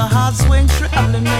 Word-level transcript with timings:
the 0.00 0.06
heart 0.06 0.34
swing 0.34 0.66
traveling. 0.66 1.39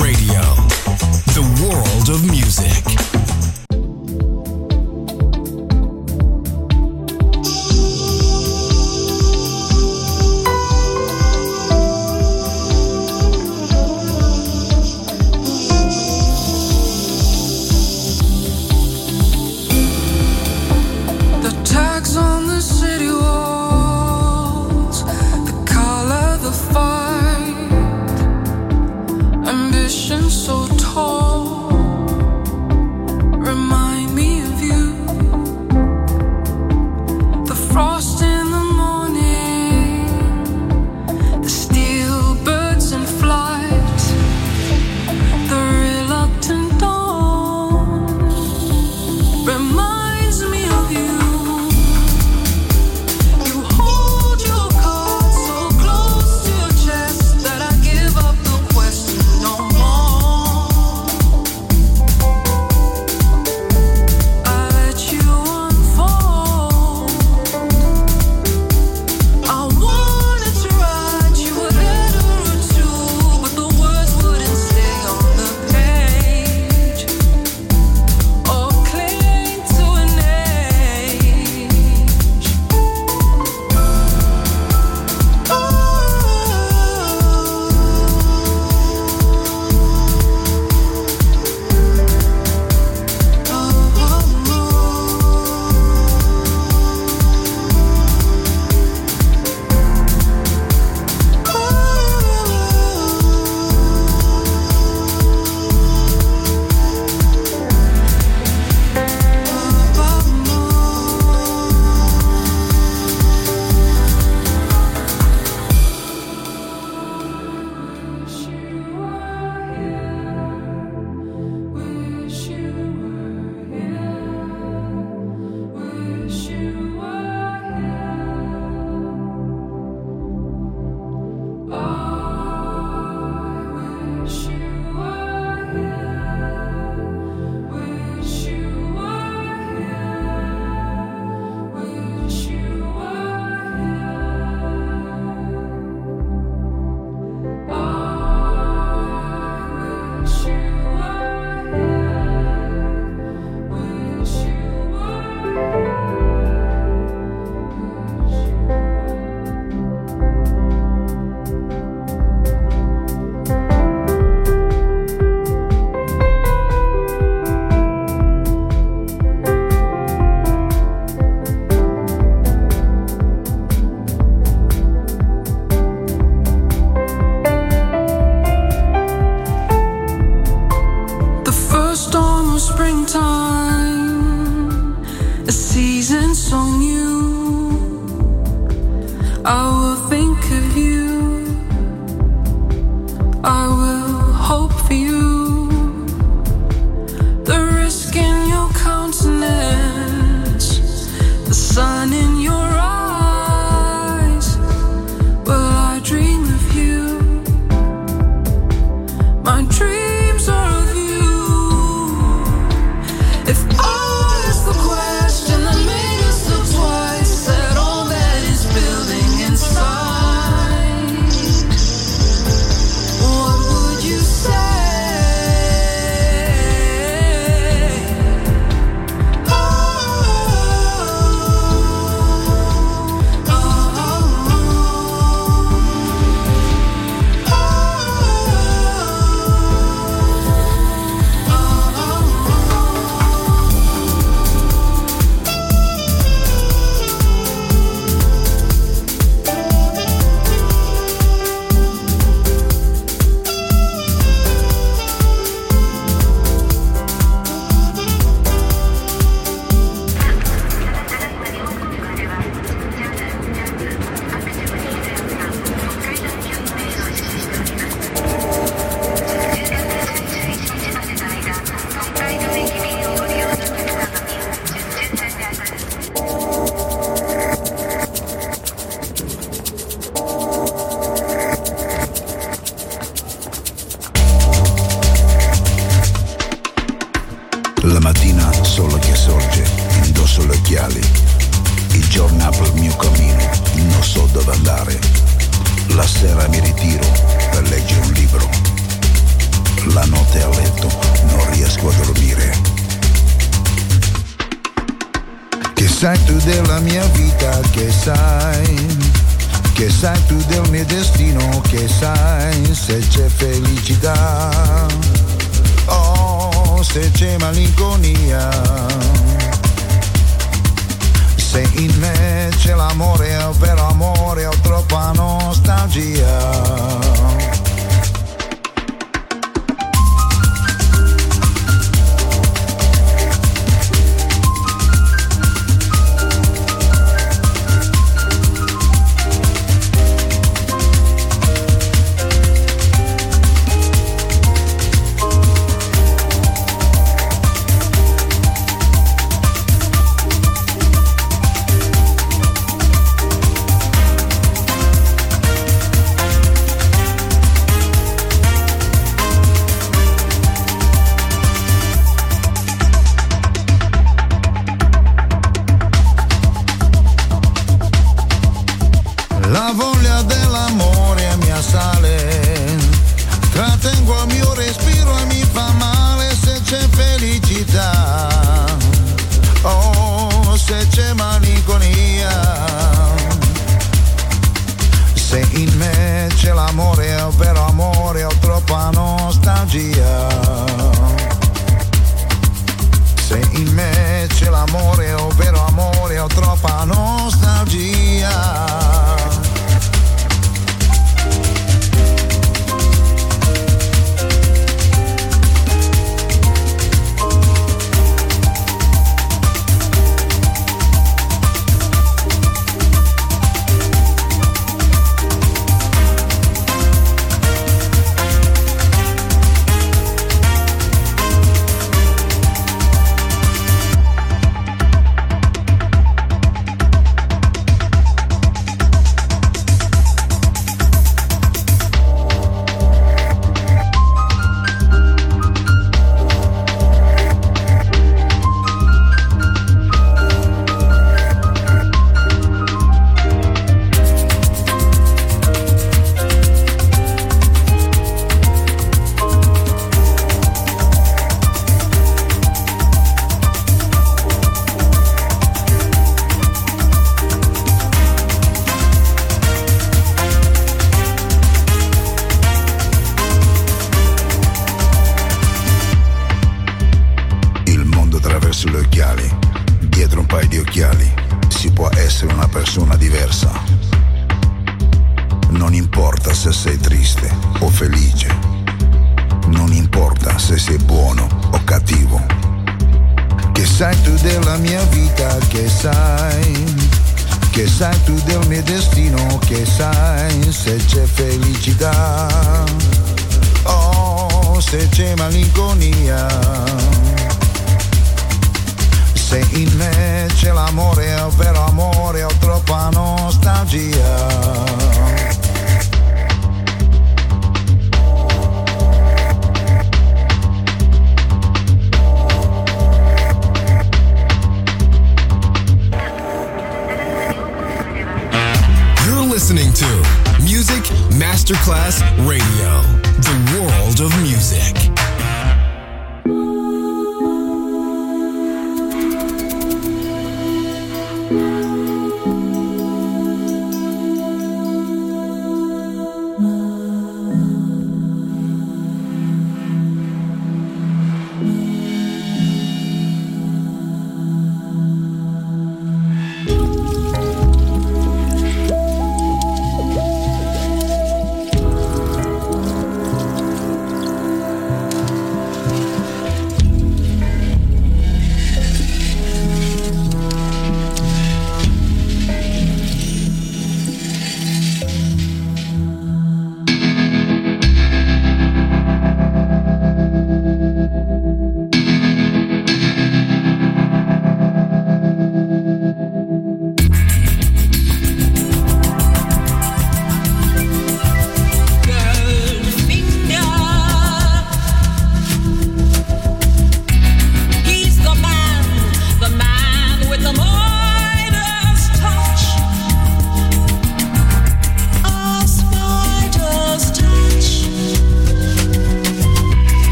Radio, 0.00 0.29